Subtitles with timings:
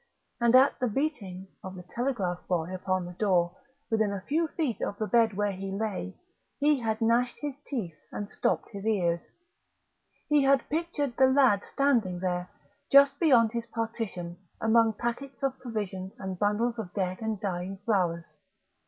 [0.39, 3.55] And at the beating of the telegraph boy upon the door,
[3.91, 6.15] within a few feet of the bed where he lay,
[6.59, 9.19] he had gnashed his teeth and stopped his ears.
[10.27, 12.49] He had pictured the lad standing there,
[12.89, 18.37] just beyond his partition, among packets of provisions and bundles of dead and dying flowers.